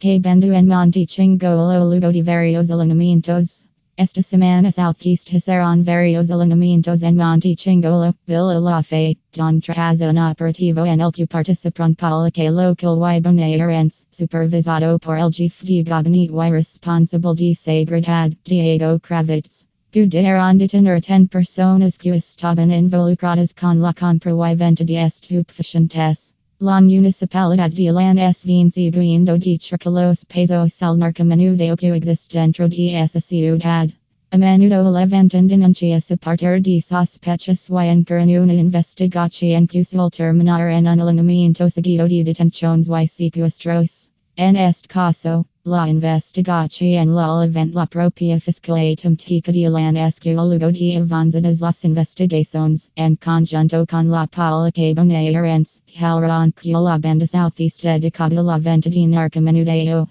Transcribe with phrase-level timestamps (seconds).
[0.00, 3.66] Que Bendu en Monte Chingolo Lugo de varios alineamientos.
[3.96, 10.18] Esta semana Southeast hicieron varios alineamientos en Monte Chingolo, Villa La Fe, Don Traza un
[10.18, 11.96] operativo en el que participan
[12.32, 19.00] que local y bonaerense, supervisado por el jefe de gabinete y responsable de seguridad, Diego
[19.00, 19.66] Kravetz.
[19.90, 26.34] Pudieron detener 10 personas que estaban involucradas con la compra y venta de estupefacientes.
[26.60, 29.58] La municipalidad de Lanús venciendo de
[29.92, 33.88] los pesos al narcomenudeo que existe dentro de esa ciudad.
[34.32, 40.88] A menudo levantan denuncias a partir de sospechas y encargan una investigación suele terminar en
[40.88, 44.10] un alineamiento seguido de detenciones y secuestros.
[44.34, 51.60] En este caso, la investigación la levanta la propia Fiscalía de Lan Escuela de avanzadas
[51.60, 58.88] las investigaciones, en conjunto con la Policía Bonaerense, que la banda Southeast dedicada la venta
[58.88, 60.08] de narcomenudeo.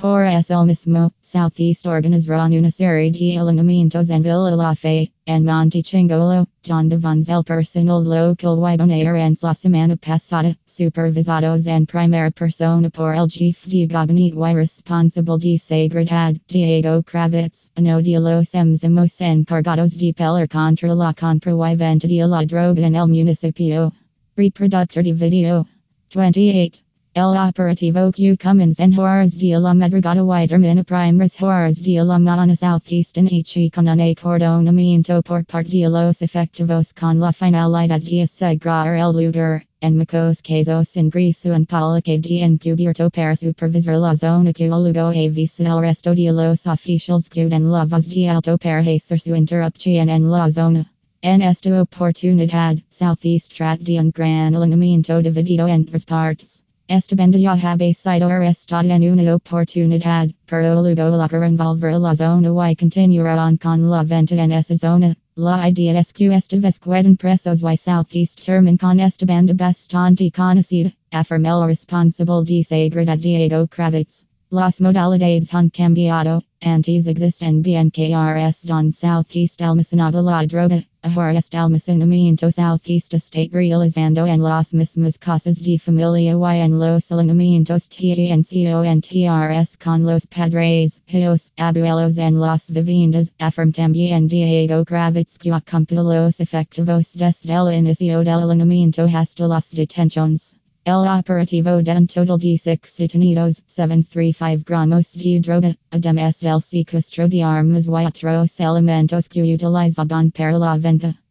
[0.00, 5.82] Por eso mismo, Southeast organizará una serie de alineamientos en Villa La Fe, en Monte
[5.82, 12.90] Chingolo, donde van el personal local y bonaerense la semana pasada, supervisados en primera persona
[12.90, 19.20] por el jefe de gabinete y responsable de seguridad, Diego Kravetz, uno de los enzimas
[19.20, 23.92] encargados de pelar contra la compra y venta de la droga en el municipio.
[24.36, 25.66] Reproductor de video.
[26.14, 26.87] 28.
[27.18, 32.16] El operativo que Cummins en Horas de la Madrugada y termina primeras horas de la
[32.16, 38.22] mañana Southeastern y con un acordonamiento por parte de los efectivos con la finalidad de
[38.22, 39.66] asegurar el lugar.
[39.80, 45.64] En muchos casos ingreso en Polique de encubierto para supervisar la zona que luego avisa
[45.64, 50.08] el resto de los oficiales que den la voz de alto para hacer su interrupción
[50.08, 50.92] en la zona.
[51.20, 56.62] En esta oportunidad, Southeast trata de un gran alineamiento dividido en tres partes.
[56.90, 62.72] Esta banda ya había sido arrestada en una oportunidad, pero luego la envolver la zona
[62.72, 65.14] y continuaron con la venta en esa zona.
[65.36, 70.30] La idea es que esta vez quedan presos y Southeast termin con esta banda bastante
[70.30, 74.24] conocida, afirma el responsable de seguridad Diego Kravetz.
[74.50, 80.82] Las modalidades han cambiado, antes existen bien KRS don Southeast almacenaba la droga,
[81.16, 87.10] ahora está almacenamiento Southeast State realizando en las mismas casas de familia y en los
[87.10, 95.94] alineamientos TNCONTRS con los padres, hijos, abuelos en las viviendas, afirma también Diego que acumpa
[95.94, 100.56] los efectivos desde el inicio del alineamiento hasta las detenciones.
[100.88, 107.28] El operativo de un total de 6 detenidos, 735 gramos de droga, además del secuestro
[107.28, 111.20] de armas y otros elementos que utilizaban para la venta.